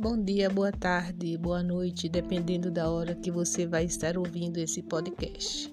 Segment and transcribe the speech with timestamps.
[0.00, 4.80] Bom dia, boa tarde, boa noite, dependendo da hora que você vai estar ouvindo esse
[4.82, 5.70] podcast.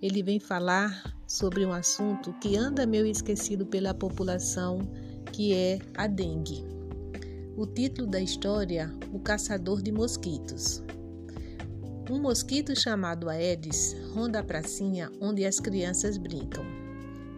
[0.00, 4.78] Ele vem falar sobre um assunto que anda meio esquecido pela população,
[5.34, 6.64] que é a dengue.
[7.54, 10.82] O título da história: O Caçador de Mosquitos.
[12.10, 16.64] Um mosquito chamado Aedes ronda a pracinha onde as crianças brincam.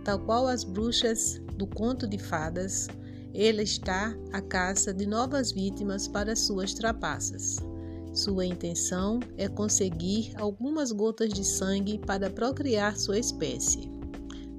[0.05, 2.87] Tal qual as bruxas do conto de fadas,
[3.35, 7.57] ele está à caça de novas vítimas para suas trapaças.
[8.13, 13.91] Sua intenção é conseguir algumas gotas de sangue para procriar sua espécie.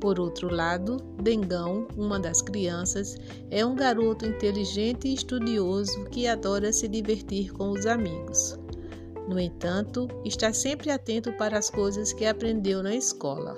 [0.01, 3.15] Por outro lado, Dengão, uma das crianças,
[3.49, 8.59] é um garoto inteligente e estudioso que adora se divertir com os amigos.
[9.29, 13.57] No entanto, está sempre atento para as coisas que aprendeu na escola.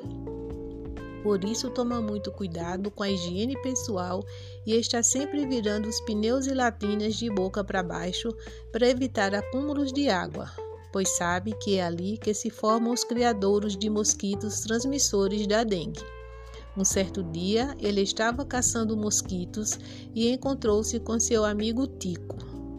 [1.27, 4.23] Por isso, toma muito cuidado com a higiene pessoal
[4.66, 8.29] e está sempre virando os pneus e latinas de boca para baixo
[8.71, 10.49] para evitar acúmulos de água,
[10.90, 15.99] pois sabe que é ali que se formam os criadouros de mosquitos transmissores da dengue.
[16.77, 19.77] Um certo dia, ele estava caçando mosquitos
[20.15, 22.37] e encontrou-se com seu amigo Tico,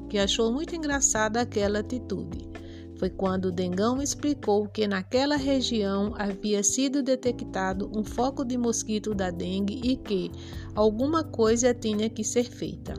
[0.09, 2.49] que achou muito engraçada aquela atitude.
[2.99, 9.31] Foi quando Dengão explicou que naquela região havia sido detectado um foco de mosquito da
[9.31, 10.33] dengue e que
[10.75, 12.95] alguma coisa tinha que ser feita.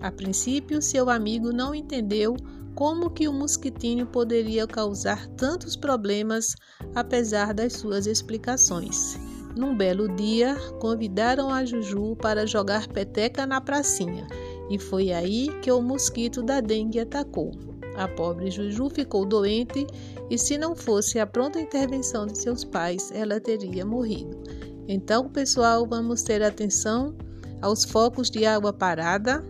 [0.00, 2.36] A princípio, seu amigo não entendeu
[2.76, 6.54] como que o mosquitinho poderia causar tantos problemas
[6.94, 9.18] apesar das suas explicações.
[9.56, 14.26] Num belo dia, convidaram a Juju para jogar peteca na pracinha,
[14.70, 17.71] e foi aí que o mosquito da dengue atacou.
[17.96, 19.86] A pobre Juju ficou doente
[20.30, 24.42] e, se não fosse a pronta intervenção de seus pais, ela teria morrido.
[24.88, 27.14] Então, pessoal, vamos ter atenção
[27.60, 29.44] aos focos de água parada,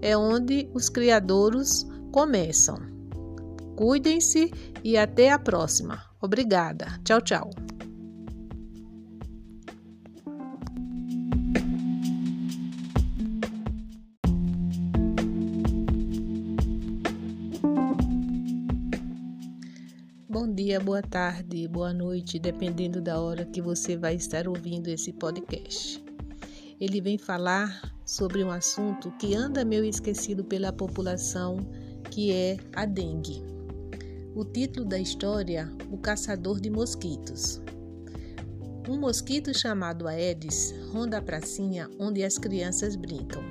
[0.00, 2.76] é onde os criadouros começam.
[3.76, 4.50] Cuidem-se
[4.82, 6.02] e até a próxima.
[6.20, 6.86] Obrigada.
[7.04, 7.67] Tchau, tchau.
[20.30, 25.10] Bom dia, boa tarde, boa noite, dependendo da hora que você vai estar ouvindo esse
[25.10, 26.04] podcast.
[26.78, 31.66] Ele vem falar sobre um assunto que anda meio esquecido pela população,
[32.10, 33.42] que é a dengue.
[34.34, 37.62] O título da história: O Caçador de Mosquitos.
[38.86, 43.42] Um mosquito chamado Aedes ronda a pracinha onde as crianças brincam.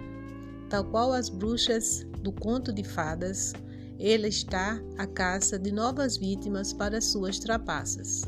[0.69, 3.53] Tal qual as bruxas do conto de fadas,
[3.99, 8.21] ele está à caça de novas vítimas para suas trapaças.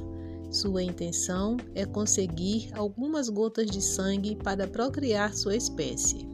[0.51, 6.27] Sua intenção é conseguir algumas gotas de sangue para procriar sua espécie.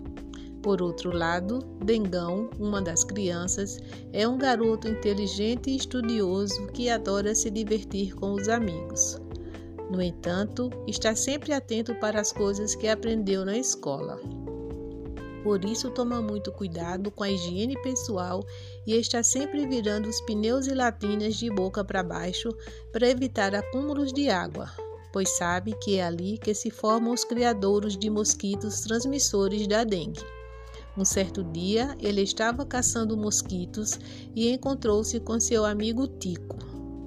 [0.63, 3.78] Por outro lado, Dengão, uma das crianças,
[4.12, 9.22] é um garoto inteligente e estudioso que adora se divertir com os amigos.
[9.91, 14.19] No entanto, está sempre atento para as coisas que aprendeu na escola.
[15.45, 18.44] Por isso, toma muito cuidado com a higiene pessoal
[18.83, 22.50] e está sempre virando os pneus e latinas de boca para baixo
[22.91, 24.72] para evitar acúmulos de água,
[25.13, 30.25] pois sabe que é ali que se formam os criadouros de mosquitos transmissores da dengue.
[30.97, 34.00] Um certo dia, ele estava caçando mosquitos
[34.35, 36.57] e encontrou-se com seu amigo Tico,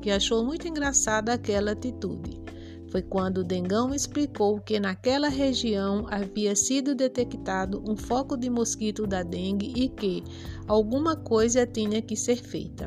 [0.01, 2.48] que achou muito engraçada aquela atitude.
[2.91, 9.23] Foi quando Dengão explicou que naquela região havia sido detectado um foco de mosquito da
[9.23, 10.25] dengue e que
[10.67, 12.87] alguma coisa tinha que ser feita.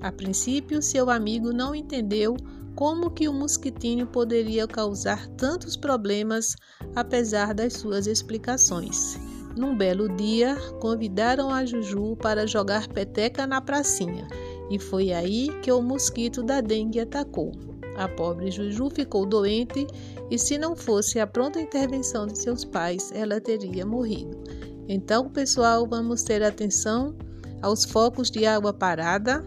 [0.00, 2.36] A princípio, seu amigo não entendeu
[2.74, 6.54] como que o mosquitinho poderia causar tantos problemas
[6.94, 9.18] apesar das suas explicações.
[9.56, 14.26] Num belo dia, convidaram a Juju para jogar peteca na pracinha,
[14.70, 17.69] e foi aí que o mosquito da dengue atacou.
[17.96, 19.86] A pobre Juju ficou doente
[20.30, 24.42] e, se não fosse a pronta intervenção de seus pais, ela teria morrido.
[24.88, 27.14] Então, pessoal, vamos ter atenção
[27.62, 29.44] aos focos de água parada,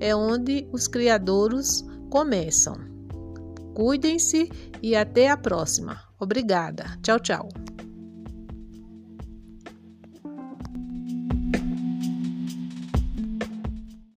[0.00, 2.74] é onde os criadouros começam.
[3.74, 4.50] Cuidem-se
[4.82, 5.98] e até a próxima.
[6.20, 6.84] Obrigada.
[7.02, 7.63] Tchau, tchau.